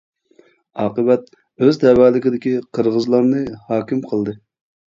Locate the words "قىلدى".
4.11-4.39